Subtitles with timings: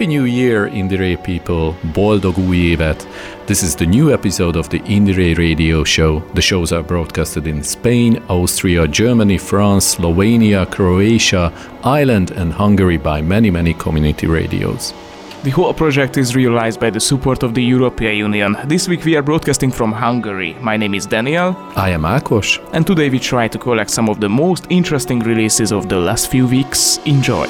[0.00, 1.74] Happy New Year, Indiere people!
[1.92, 3.06] Boldog új évet!
[3.46, 6.22] This is the new episode of the Indiere Radio Show.
[6.32, 11.52] The shows are broadcasted in Spain, Austria, Germany, France, Slovenia, Croatia,
[11.84, 14.94] Ireland, and Hungary by many, many community radios.
[15.42, 18.56] The whole project is realized by the support of the European Union.
[18.64, 20.56] This week we are broadcasting from Hungary.
[20.62, 21.54] My name is Daniel.
[21.76, 22.58] I am Akos.
[22.72, 26.30] And today we try to collect some of the most interesting releases of the last
[26.30, 26.98] few weeks.
[27.04, 27.46] Enjoy!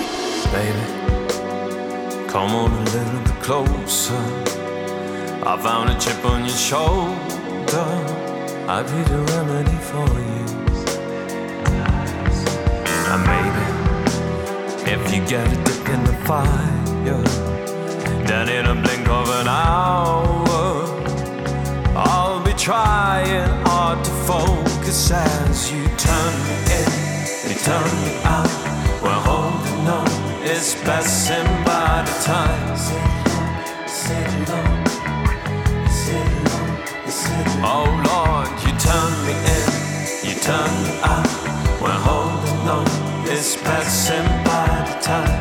[0.51, 1.10] Baby.
[2.31, 4.15] Come on a little bit closer.
[5.45, 7.89] I found a chip on your shoulder.
[8.69, 10.47] I'd be the remedy for you.
[13.11, 13.65] And maybe
[14.93, 17.25] if you get a dip in the fire,
[18.29, 20.87] then in a blink of an hour,
[21.97, 28.60] I'll be trying hard to focus as you turn me in, you turn me out.
[30.61, 32.77] Is passing by the time.
[37.65, 39.67] Oh Lord, you turn me in,
[40.23, 41.27] you turn me out.
[41.81, 42.87] We're holding on,
[43.27, 45.41] it's passing by the time.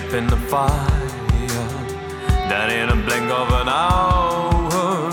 [0.00, 1.06] Dip in the fire,
[2.48, 5.08] then in a blink of an hour,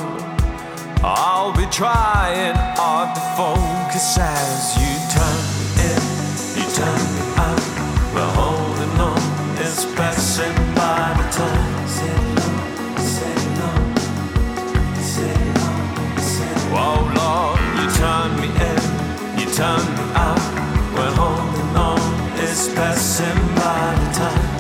[1.04, 6.02] I'll be trying hard to focus as you turn me in,
[6.58, 7.66] you turn me out.
[8.16, 9.22] We're holding on,
[9.62, 11.70] it's passing by the time.
[16.74, 18.82] Oh Lord, you turn me in,
[19.38, 20.42] you turn me out.
[20.96, 22.02] We're holding on,
[22.40, 24.51] it's passing by the time.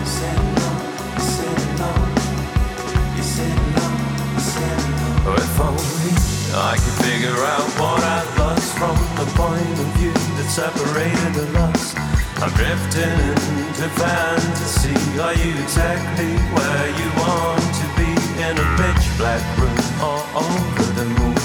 [6.54, 11.48] I could figure out what I've lost from the point of view that separated the
[11.59, 11.96] us.
[12.42, 14.96] I'm drifting into fantasy.
[15.22, 18.12] Are you exactly where you want to be?
[18.42, 21.36] In a pitch black room or over the moon?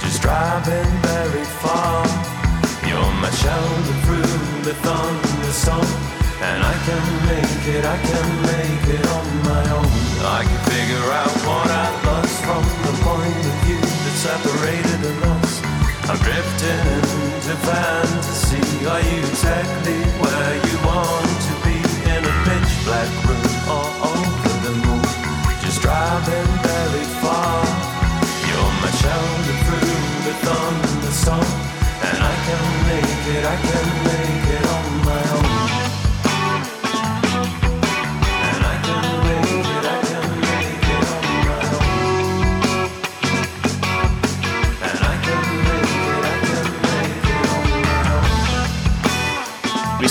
[0.00, 2.06] Just driving very far
[2.88, 6.07] You're my shelter through the thunderstorm.
[6.40, 9.90] And I can make it, I can make it on my own.
[10.22, 15.02] I can figure out what I lost from the point of view that separated
[15.34, 15.52] us.
[16.06, 18.62] I'm drifting into fantasy.
[18.86, 21.74] Are you exactly where you want to be?
[22.06, 25.02] In a pitch black room or over the moon?
[25.58, 27.66] Just driving very far.
[28.46, 31.50] You're my shelter through the thunderstorm.
[32.06, 34.17] And I can make it, I can make it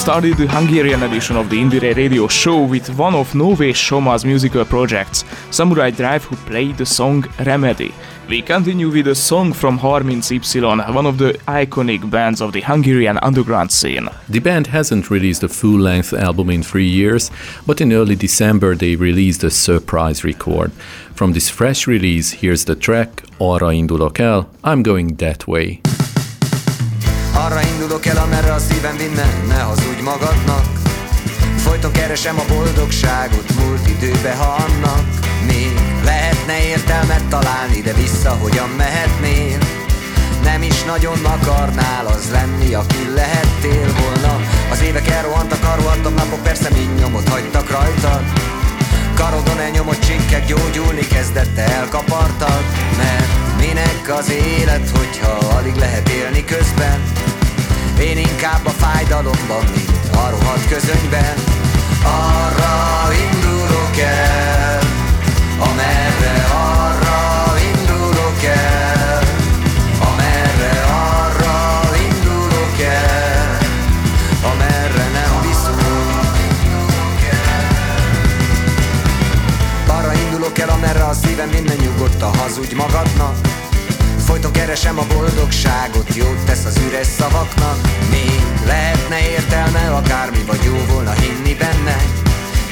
[0.08, 4.64] started the Hungarian edition of the Indiere Radio Show with one of Nové Shoma's musical
[4.64, 7.94] projects, Samurai Drive, who played the song Remedy.
[8.30, 13.18] We continue with a song from 30Y, one of the iconic bands of the Hungarian
[13.18, 14.08] underground scene.
[14.30, 17.30] The band hasn't released a full length album in three years,
[17.66, 20.72] but in early December they released a surprise record.
[21.16, 25.82] From this fresh release, here's the track Arra indulok el, I'm going that way.
[27.46, 30.66] Arra indulok el, amerre a szívem vinne, ne hazudj magadnak.
[31.58, 35.06] Folyton keresem a boldogságot, múlt időbe, ha annak
[35.48, 35.72] még
[36.04, 39.58] Lehetne értelmet találni, de vissza hogyan mehetnél?
[40.44, 44.40] nem is nagyon akarnál az lenni, aki lehettél volna.
[44.72, 48.24] Az évek elrohantak, arrohantak napok, persze mind nyomot hagytak rajtad
[49.16, 52.64] Karodon elnyomott csinkek gyógyulni kezdett elkapartad
[52.98, 57.02] Mert minek az élet, hogyha alig lehet élni közben.
[58.00, 61.34] Én inkább a fájdalomban, mint a rohadt közönyben.
[62.04, 64.80] Arra indulok el,
[65.60, 69.24] amerre arra indulok el.
[70.00, 73.58] Amerre arra indulok el,
[74.52, 75.86] amerre nem viszont
[79.88, 83.57] Arra indulok el, amerre a szívem minden nyugodt a hazudj magadnak
[84.28, 87.78] Folyton keresem a boldogságot, jót tesz az üres szavaknak.
[88.10, 91.98] Még lehetne értelme, akármi vagy jó volna hinni benne?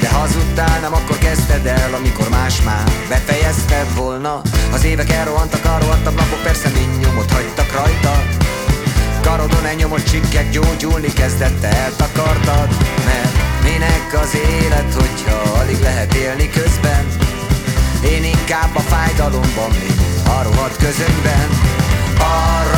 [0.00, 4.40] De hazudtál, nem akkor kezdted el, amikor más már befejezted volna.
[4.72, 8.22] Az évek elrohantak, elrohantak napok, persze mind nyomot hagytak rajta.
[9.22, 12.68] Karodon elnyomott csikkek gyógyulni kezdette, eltakartad.
[13.04, 17.06] Mert minek az élet, hogyha alig lehet élni közben?
[18.04, 21.48] Én inkább a fájdalomban, mint a rohadt közönyben
[22.18, 22.75] Arra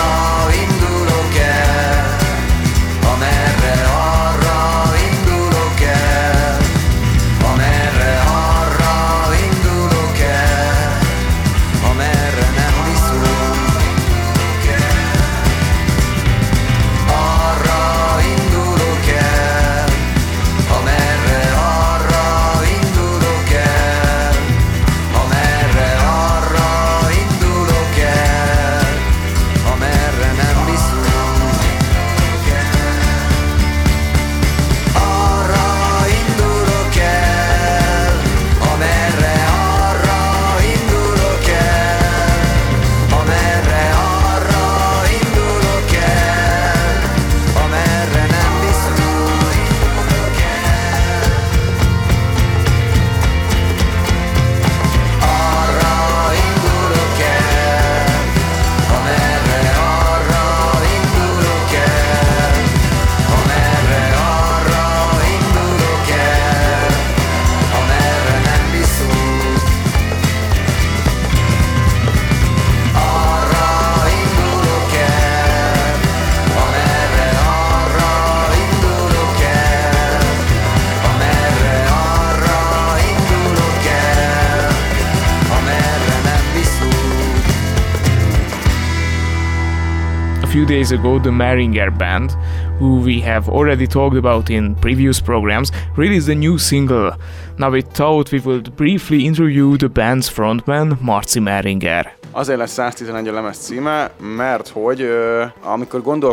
[90.88, 92.30] days ago, the Mehringer Band,
[92.78, 97.12] who we have already talked about in previous programs, released a new single.
[97.58, 102.06] Now we thought we would briefly interview the band's frontman, Marci Mehringer.
[102.32, 105.44] Azért lesz 111 a lemez címe, mert hogy ö.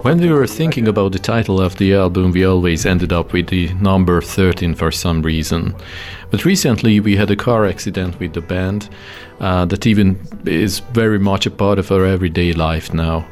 [0.02, 3.48] When we were thinking about the title of the album, we always ended up with
[3.48, 5.76] the number 13 for some reason.
[6.32, 8.90] But recently we had a car accident with the band
[9.40, 10.16] uh, that even
[10.46, 13.26] is very much a part of our everyday life now.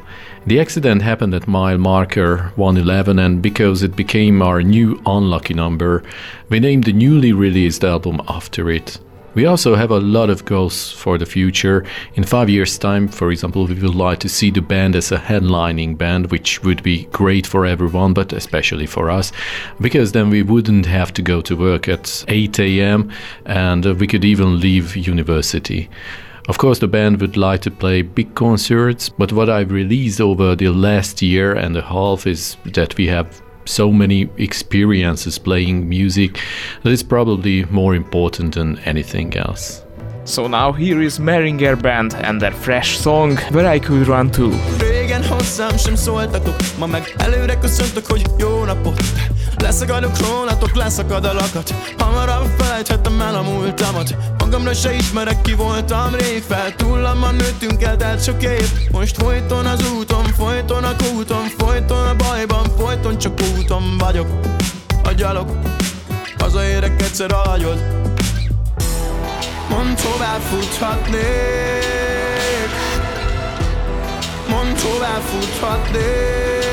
[0.46, 6.02] The accident happened at mile marker 111, and because it became our new unlucky number,
[6.50, 8.98] we named the newly released album after it.
[9.34, 11.86] We also have a lot of goals for the future.
[12.14, 15.16] In five years' time, for example, we would like to see the band as a
[15.16, 19.32] headlining band, which would be great for everyone, but especially for us,
[19.80, 23.10] because then we wouldn't have to go to work at 8 a.m.
[23.46, 25.88] and we could even leave university.
[26.46, 30.54] Of course, the band would like to play big concerts, but what I've released over
[30.54, 36.38] the last year and a half is that we have so many experiences playing music
[36.82, 39.82] that is probably more important than anything else.
[40.24, 44.50] So now here is Mehringer Band and their fresh song, Where I Could Run To.
[44.78, 49.02] Régen hozzám sem szóltatok Ma meg előre köszöntök, hogy jó napot
[49.64, 51.74] Leszakadok rólatok, leszakad a lakat.
[51.98, 54.16] Hamarabb felejthetem el a múltamat.
[54.38, 58.70] Magamra se ismerek ki voltam rég fel Túllamban nőttünk el, telt sok év.
[58.90, 64.26] Most folyton az úton, folyton a kúton Folyton a bajban, folyton csak úton vagyok.
[65.04, 65.58] A gyalog,
[66.38, 67.78] hazaérek egyszer a hagyod
[69.68, 71.22] Mondd hová futhatnék?
[74.48, 76.63] Mondd hová futhatnék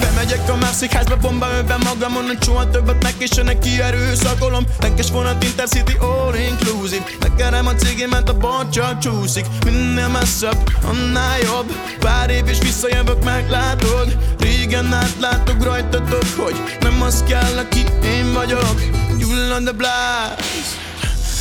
[0.00, 0.56] Bemegyek a
[0.90, 4.64] házba bomba öve magamon A soha többet neki se neki erőszakolom
[5.12, 7.04] vonat Intercity all inclusive.
[7.20, 7.72] Megkerem a
[8.10, 14.92] ment a bot csak csúszik Minél messzebb, annál jobb Pár év és visszajövök, meglátod Régen
[14.92, 18.80] átlátok rajtatok, hogy nem az kell, aki én vagyok
[19.18, 20.85] Gyullad the blast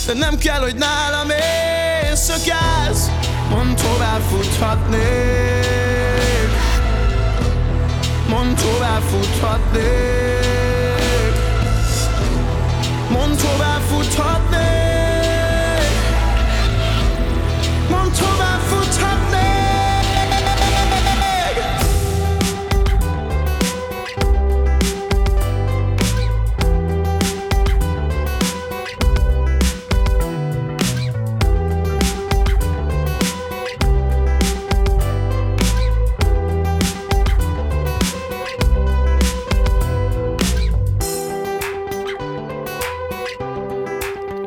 [0.06, 3.10] De nem kell, hogy nálam éjszakálsz
[3.50, 5.04] Mond tovább futhatnék.
[8.30, 9.84] Mond tovább futhatnék.
[13.10, 14.75] Mond tovább futhatnék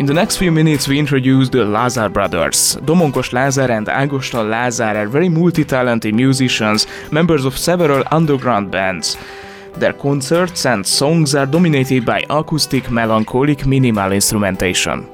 [0.08, 2.76] the next few minutes, we introduce the Lazar brothers.
[2.76, 9.18] Domonkos Lazar and Agostal Lazar are very multi-talented musicians, members of several underground bands.
[9.74, 15.06] Their concerts and songs are dominated by acoustic, melancholic, minimal instrumentation.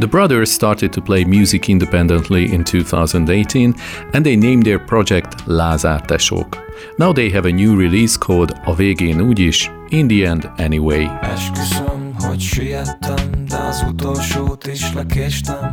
[0.00, 3.74] The brothers started to play music independently in 2018
[4.14, 6.58] and they named their project Lázár Tesók.
[6.98, 11.10] Now they have a new release called A végén úgyis, In the End Anyway.
[11.22, 15.72] Esküszöm, hogy siettem, de az utolsót is lekéstem.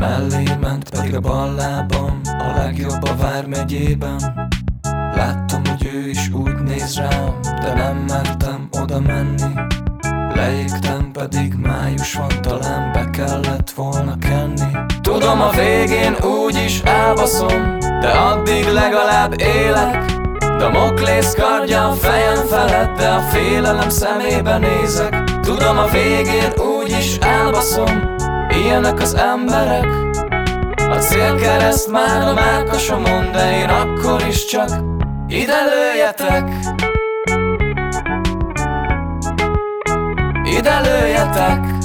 [0.00, 4.48] Mellé ment pedig a bal lábam A legjobb a Vármegyében.
[5.14, 9.52] Láttam, hogy ő is úgy néz rám De nem mertem oda menni.
[10.34, 14.76] Leégtem pedig május van Talán be kellett volna kenni.
[15.00, 20.25] Tudom a végén úgy is elbaszom De addig legalább élek
[20.58, 25.24] Damoklész kardja a fejem felett De a félelem szemébe nézek.
[25.40, 28.14] Tudom a végén úgyis elbaszom.
[28.48, 29.86] Ilyenek az emberek.
[30.90, 34.68] A célkereszt már a mákosomon De én akkor is csak
[35.28, 36.48] ide lőjetek.
[40.44, 41.75] Ide lőjetek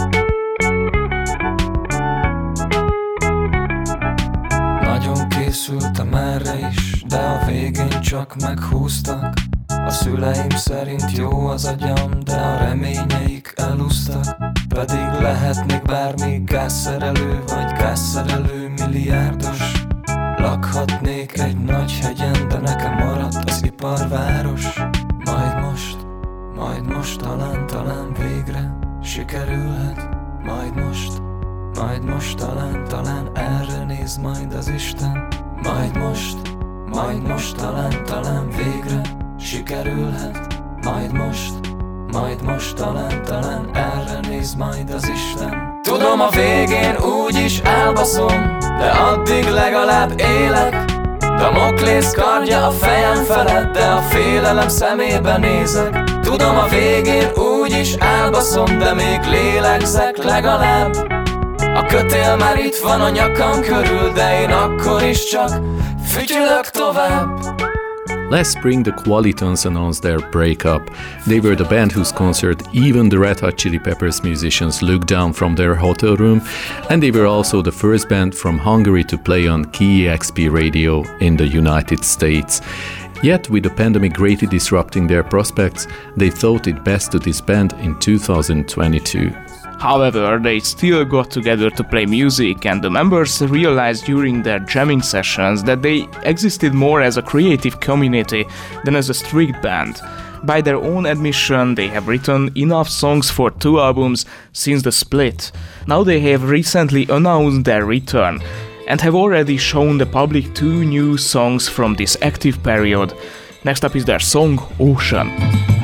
[5.52, 9.34] készültem erre is De a végén csak meghúztak.
[9.68, 14.38] A szüleim szerint jó az agyam, de a reményeik elúsztak
[14.70, 19.86] Pedig lehetnék bármi gázszerelő vagy gázszerelő milliárdos.
[20.38, 24.80] Lakhatnék egy nagy hegyen, de nekem maradt az iparváros.
[25.26, 25.98] Majd most,
[26.56, 30.10] majd most talán, talán végre sikerülhet.
[30.44, 31.22] Majd most,
[31.76, 35.28] majd most talán, talán erre néz majd az Isten.
[35.64, 36.38] Majd most,
[36.86, 39.02] majd most talán, talán végre
[39.40, 40.48] sikerülhet.
[40.84, 41.54] Majd most,
[42.12, 45.80] majd most talán, talán erre néz majd az Isten.
[45.82, 50.86] Tudom a végén úgy is elbaszom De addig legalább élek.
[51.20, 56.04] Damoklész kardja a fejem felett De a félelem szemébe nézek.
[56.22, 61.21] Tudom a végén úgy is elbaszom De még lélegzek legalább
[61.82, 65.50] A kötél már itt van a nyakam körül De én akkor is csak
[66.06, 67.40] fütyülök tovább
[68.30, 70.90] Last spring, the Qualitons announced their breakup.
[71.26, 75.34] They were the band whose concert even the Red Hot Chili Peppers musicians looked down
[75.34, 76.42] from their hotel room,
[76.90, 81.36] and they were also the first band from Hungary to play on KEXP radio in
[81.36, 82.62] the United States.
[83.22, 88.00] Yet, with the pandemic greatly disrupting their prospects, they thought it best to disband in
[88.00, 89.51] 2022.
[89.82, 95.02] However, they still got together to play music, and the members realized during their jamming
[95.02, 98.46] sessions that they existed more as a creative community
[98.86, 100.00] than as a strict band.
[100.44, 105.52] By their own admission, they have written enough songs for two albums since the split.
[105.88, 108.40] Now they have recently announced their return
[108.88, 113.14] and have already shown the public two new songs from this active period.
[113.64, 115.81] Next up is their song Ocean.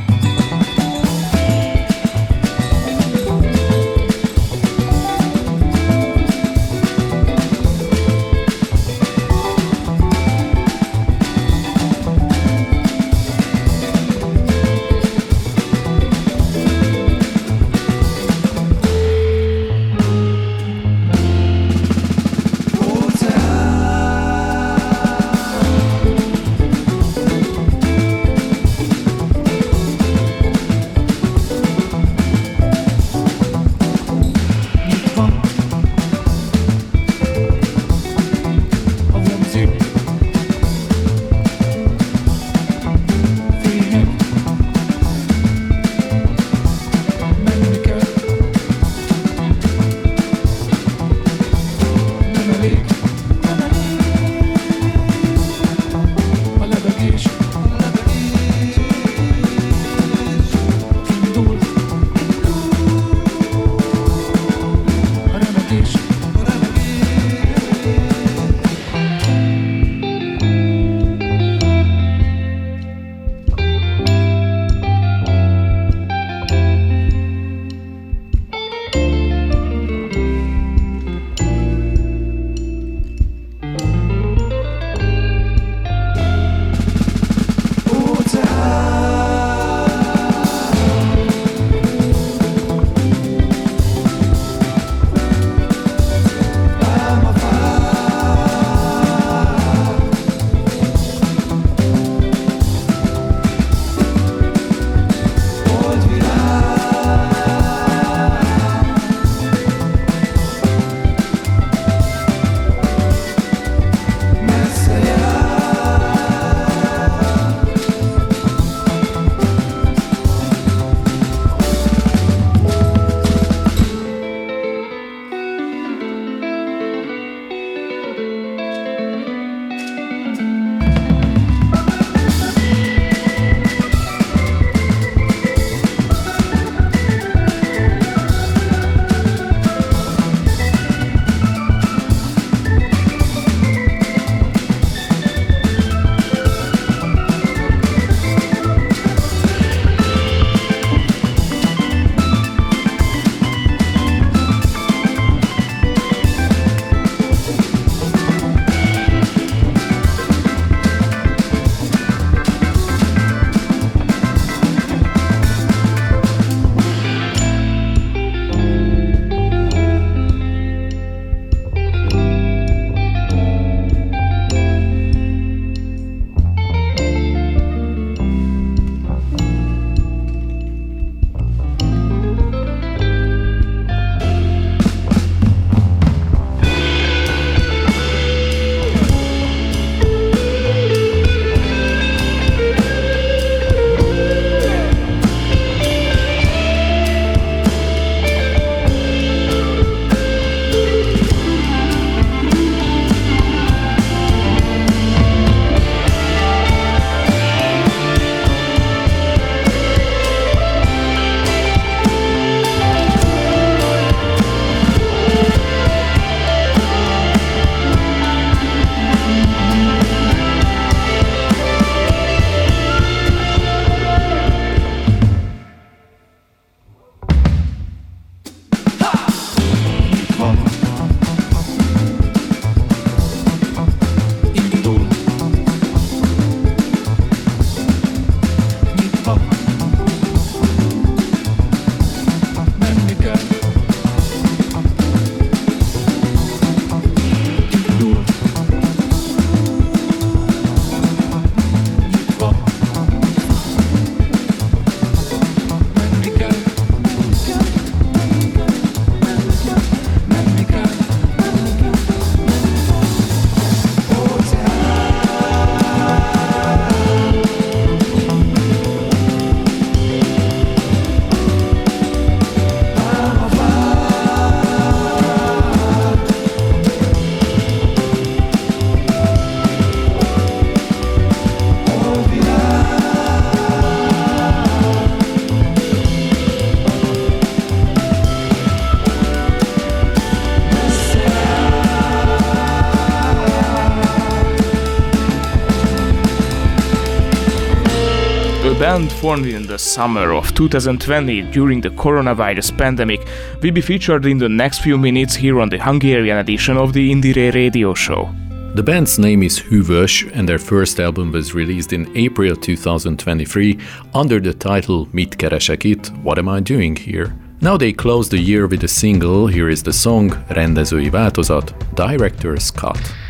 [298.79, 303.27] Band formed in the summer of 2020 during the coronavirus pandemic,
[303.63, 307.11] will be featured in the next few minutes here on the Hungarian edition of the
[307.11, 308.29] Indiere radio show.
[308.75, 313.79] The band's name is Hűvös, and their first album was released in April 2023
[314.13, 316.11] under the title Mit keresek itt?
[316.21, 317.33] What am I doing here?
[317.59, 319.47] Now they close the year with a single.
[319.47, 323.26] Here is the song Rendezői változat, Director's Cut.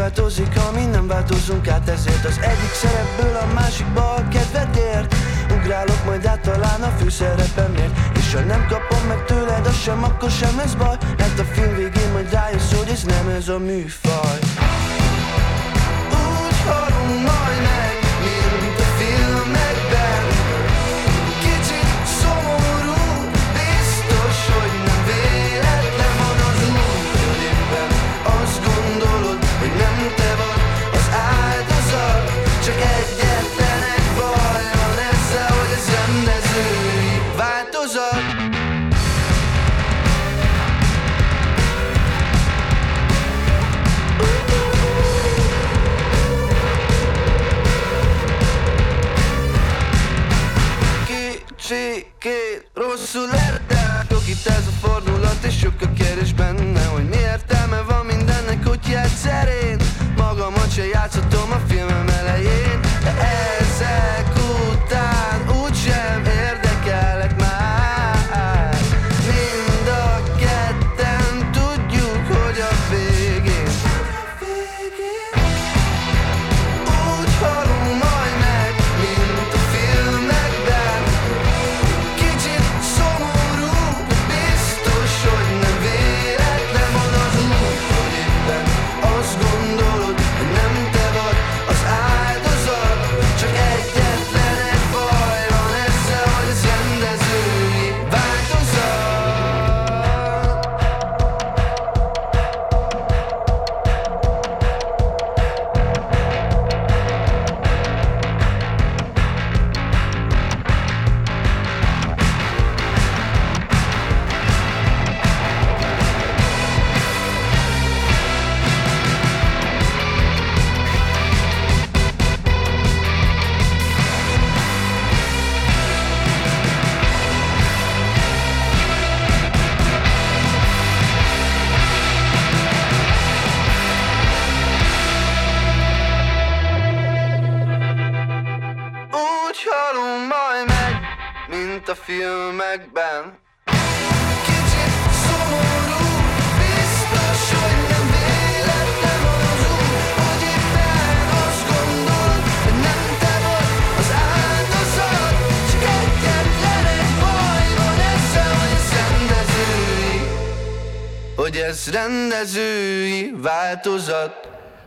[0.00, 5.14] Megváltozik, ha mi nem változunk át Ezért az egyik szerepből a másikba a kedved ért
[5.56, 10.30] Ugrálok majd át talán a főszerepemért És ha nem kapom meg tőled, az sem, akkor
[10.30, 10.96] sem lesz baj.
[11.18, 14.38] Mert a film végén majd rájössz, hogy ez nem ez a műfaj.
[16.10, 17.10] Úgy halunk
[32.70, 35.72] csak egyetlenek vajon össze, hogy
[54.66, 55.92] a fordulat és sok a
[56.36, 59.82] benne, hogy mi értelme van mindennek kutyát szerint.
[60.16, 62.09] Magamat se játszhatom a filmem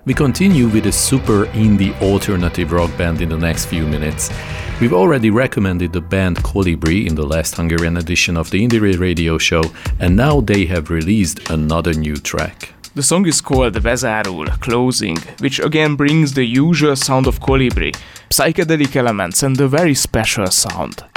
[0.05, 4.29] We continue with a super indie alternative rock band in the next few minutes.
[4.81, 9.37] We've already recommended the band Kolibri in the last Hungarian edition of the Indie radio
[9.37, 9.63] show,
[10.01, 12.73] and now they have released another new track.
[12.95, 17.95] The song is called Bezárul, Closing, which again brings the usual sound of Kolibri,
[18.29, 21.12] psychedelic elements, and a very special sound.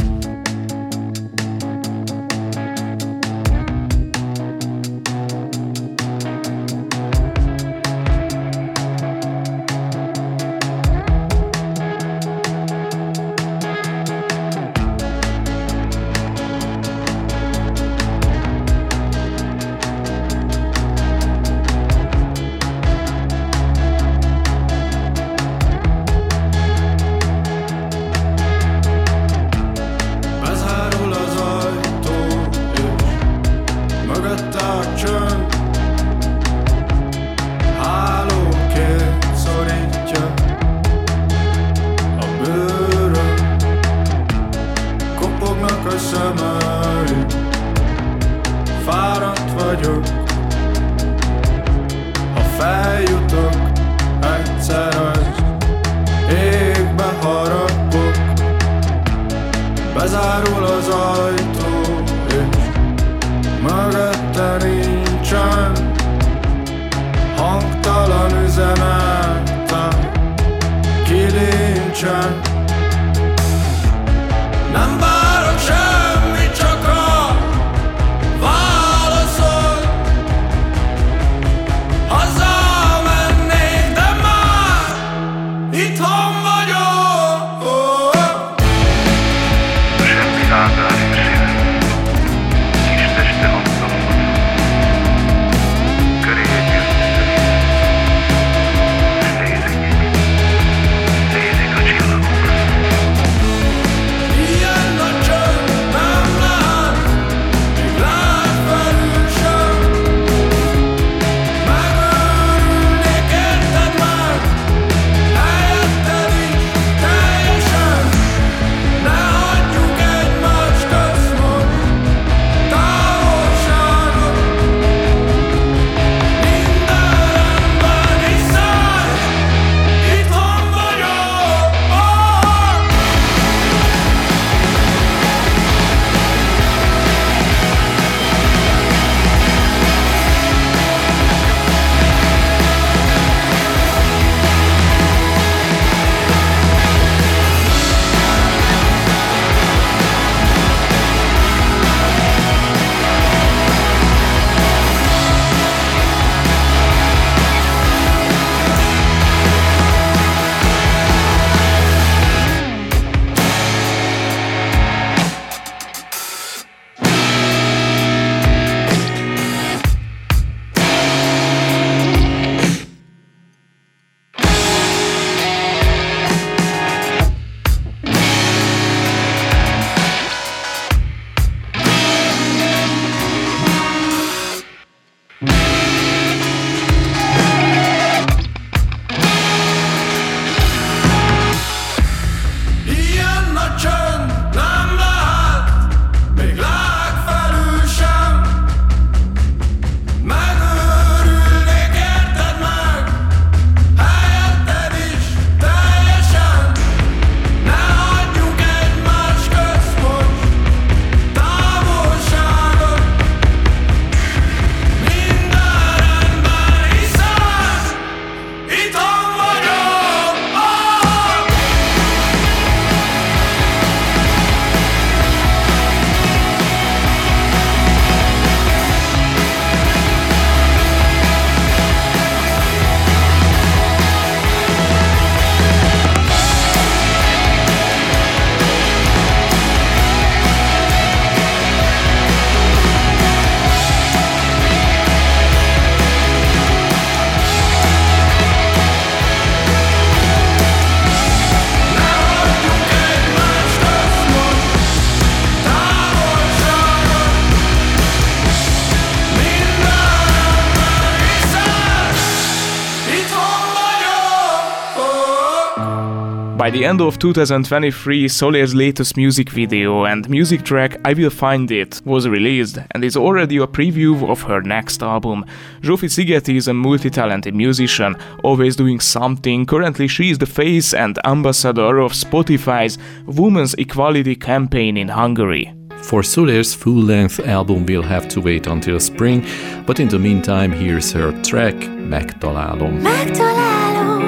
[266.67, 271.71] By the end of 2023, Solére's latest music video and music track I Will Find
[271.71, 275.45] It was released and is already a preview of her next album.
[275.83, 279.65] Zsófi Szigeti is a multi-talented musician, always doing something.
[279.65, 285.73] Currently she is the face and ambassador of Spotify's Women's Equality campaign in Hungary.
[286.03, 289.47] For Solére's full length album, we'll have to wait until spring,
[289.87, 293.03] but in the meantime, here's her track, Megtalálom.
[293.03, 294.23] Megtalálom,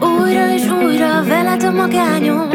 [0.00, 0.59] újra és újra veled
[1.70, 2.48] a magányom.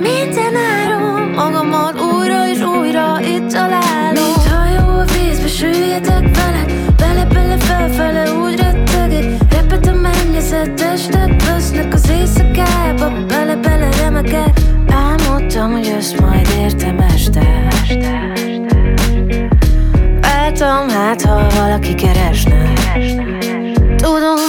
[0.00, 4.12] Minden áron, magamat újra és újra itt találom.
[4.12, 9.24] Mint hajó a vízbe süllyedek veled, bele-bele felfele úgy rettegek.
[9.50, 14.60] Repet a mennyezet, testek vesznek az éjszakába, bele-bele remegek.
[14.90, 17.68] Álmodtam, hogy ezt majd értem este.
[20.20, 22.72] Vártam, hát ha valaki keresne
[23.96, 24.47] Tudom,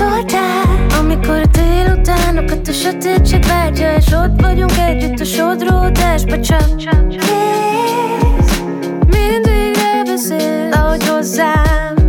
[0.00, 8.62] szóltál, Amikor a délutánokat a sötétség vágya És ott vagyunk együtt a sodródásba Csak, kész
[9.06, 11.99] Mindig beszél, ahogy hozzám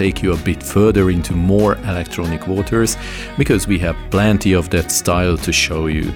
[0.00, 2.96] take you a bit further into more electronic waters
[3.36, 6.10] because we have plenty of that style to show you.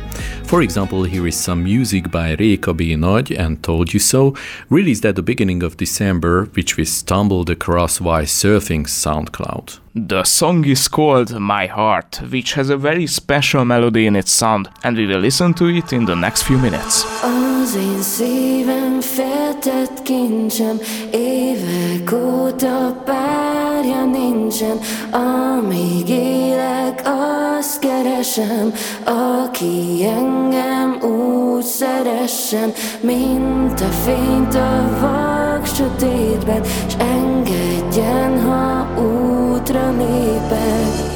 [0.46, 2.94] For example, here is some music by Réka B.
[2.96, 4.35] Nagy and Told You So,
[4.70, 9.80] released at the beginning of December, which we stumbled across while surfing SoundCloud.
[9.94, 14.68] The song is called My Heart, which has a very special melody in its sound,
[14.83, 17.04] and we will listen to it in the next few minutes.
[17.22, 20.76] Az én szívem féltett kincsem
[21.12, 24.78] Évek óta párja nincsen
[25.11, 28.72] Amíg élek, azt keresem
[29.04, 29.98] Aki
[30.35, 41.12] engem úgy szeressen Mint a fényt a vak sötétben S engedjen, ha útra lépek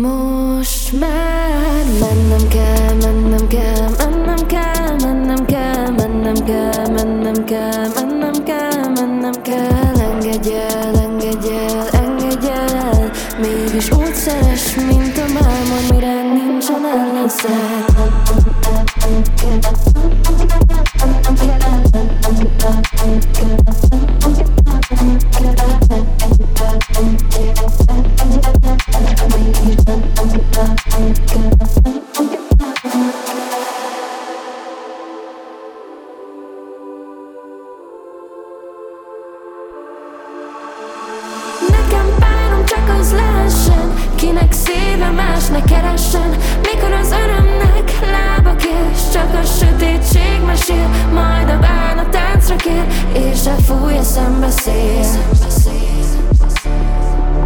[0.00, 7.44] most már mennem kell, mennem kell, mennem kell, mennem kell, mennem kell, mennem kell, mennem
[7.44, 7.88] kell,
[17.42, 17.90] said
[50.70, 55.00] mesél Majd a bánat táncra kér És elfúj a szembeszél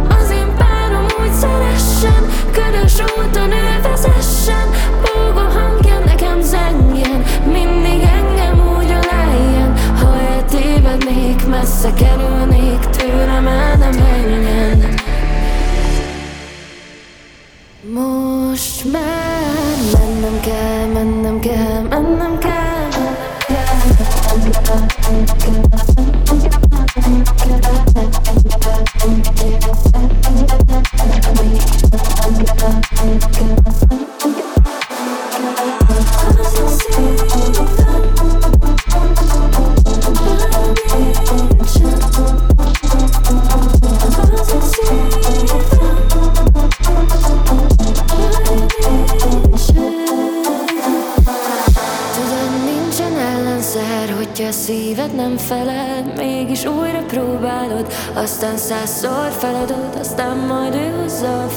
[0.09, 4.69] Az én párom úgy szeressen Ködös úton ő vezessen
[5.01, 13.95] Búgó hangja nekem zengjen Mindig engem úgy öleljen Ha eltévednék, messze kerülnék Tőlem el nem
[13.95, 14.74] menjen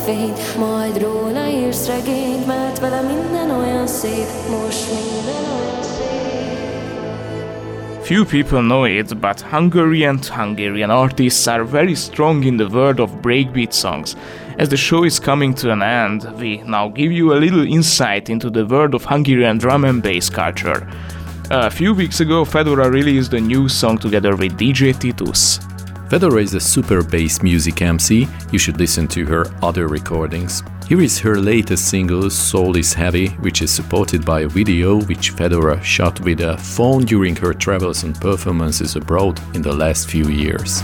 [0.09, 5.47] fényt Majd róla írsz regényt, mert vele minden olyan szép Most minden
[8.03, 13.11] Few people know it, but Hungarian Hungarian artists are very strong in the world of
[13.21, 14.17] breakbeat songs.
[14.57, 18.29] As the show is coming to an end, we now give you a little insight
[18.29, 20.87] into the world of Hungarian drum and bass culture.
[21.51, 25.68] A few weeks ago, Fedora released a new song together with DJ Titus.
[26.09, 30.63] Fedora is a super bass music MC, you should listen to her other recordings.
[30.89, 35.31] Here is her latest single, Soul is Heavy, which is supported by a video which
[35.33, 40.29] Fedora shot with a phone during her travels and performances abroad in the last few
[40.29, 40.81] years.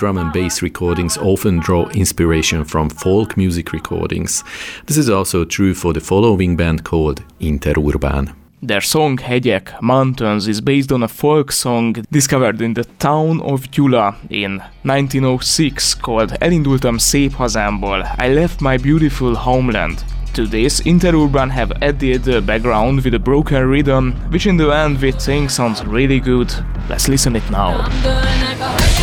[0.00, 4.42] Drum and bass recordings often draw inspiration from folk music recordings.
[4.86, 8.34] This is also true for the following band called Interurban.
[8.62, 13.70] Their song Hegyek Mountains is based on a folk song discovered in the town of
[13.70, 19.98] Gyula in 1906 called Elindultam szép hazámból, I left my beautiful homeland.
[20.32, 25.02] To this, Interurban have added the background with a broken rhythm, which in the end
[25.02, 26.50] we think sounds really good.
[26.88, 28.99] Let's listen it now.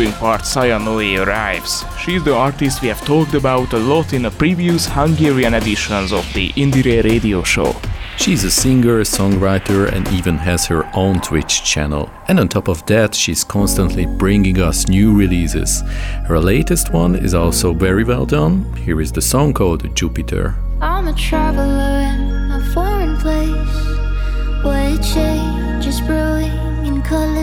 [0.00, 1.84] Following part Sayanoi arrives.
[1.98, 6.24] She's the artist we have talked about a lot in the previous Hungarian editions of
[6.32, 7.76] the Indiere radio show.
[8.16, 12.08] She's a singer, songwriter, and even has her own Twitch channel.
[12.28, 15.82] And on top of that, she's constantly bringing us new releases.
[16.26, 18.72] Her latest one is also very well done.
[18.76, 20.56] Here is the song called Jupiter.
[20.80, 25.49] I'm a traveler in a foreign place where change is brewing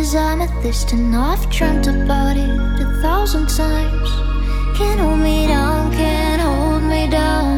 [0.07, 4.09] colors amethyst and I've dreamt about it a thousand times.
[4.77, 7.56] Can't hold me down, can't hold me down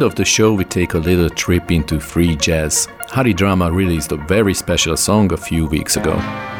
[0.00, 2.88] end of the show, we take a little trip into free jazz.
[3.08, 6.14] Haridrama released a very special song a few weeks ago.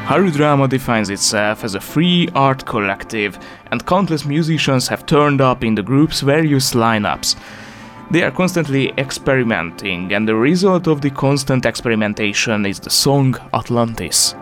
[0.04, 3.38] Haridrama defines itself as a free art collective,
[3.70, 7.34] and countless musicians have turned up in the group's various lineups.
[8.10, 14.34] They are constantly experimenting, and the result of the constant experimentation is the song Atlantis.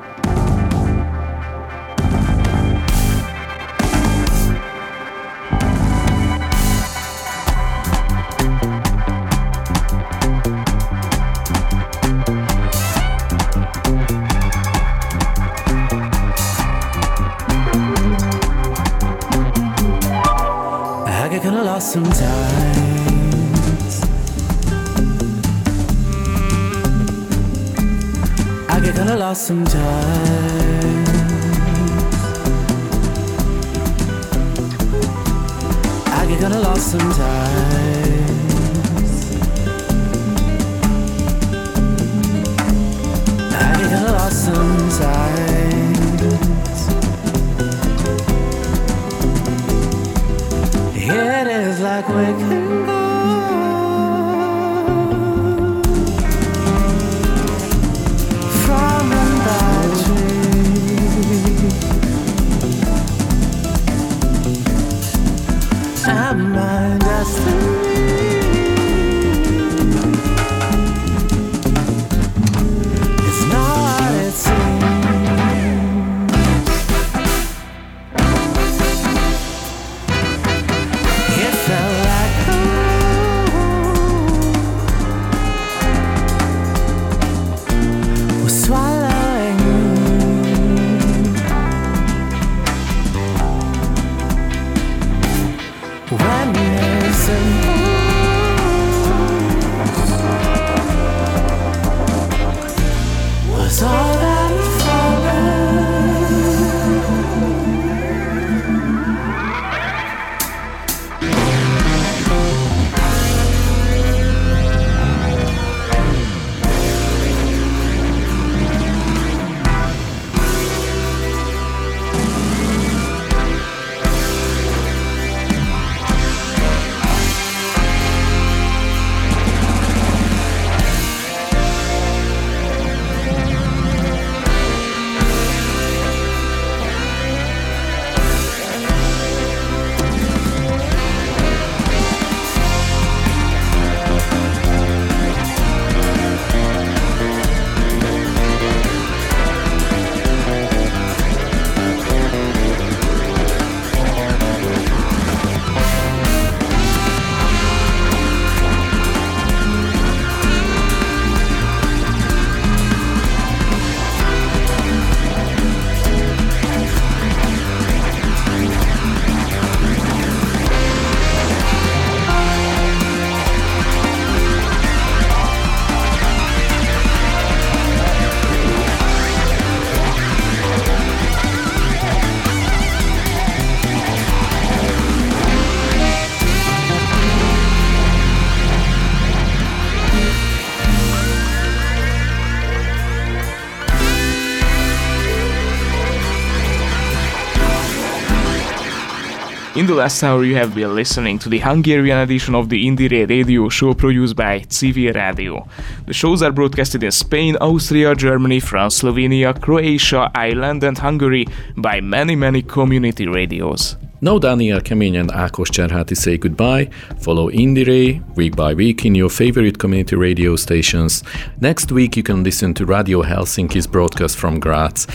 [199.88, 203.70] The last hour, you have been listening to the Hungarian edition of the Indiere radio
[203.70, 205.66] show produced by Civil Radio.
[206.04, 212.02] The shows are broadcasted in Spain, Austria, Germany, France, Slovenia, Croatia, Ireland, and Hungary by
[212.02, 213.96] many, many community radios.
[214.20, 216.90] Now Daniel Kemény and Ákos Cserháti say goodbye.
[217.20, 221.22] Follow Indiere week by week in your favorite community radio stations.
[221.60, 225.06] Next week you can listen to Radio Helsinki's broadcast from Graz.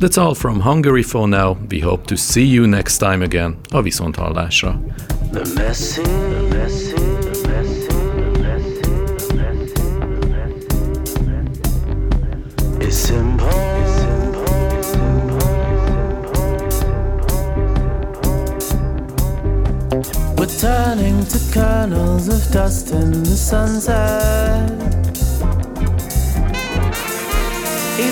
[0.00, 1.56] That's all from Hungary for now.
[1.70, 3.56] We hope to see you next time again.
[3.72, 3.82] A.
[5.32, 7.17] The the.
[20.58, 24.68] Turning to kernels of dust in the sunset.
[27.96, 28.10] We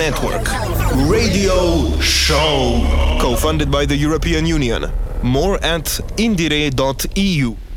[0.00, 0.48] Network.
[1.10, 2.80] Radio Show.
[3.20, 4.90] Co funded by the European Union.
[5.22, 7.69] More at indiere.eu.